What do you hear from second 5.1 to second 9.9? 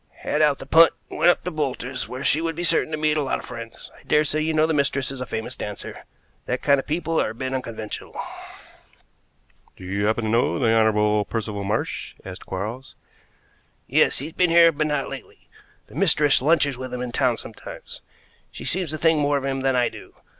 is a famous dancer. That kind of people are a bit unconventional." "Do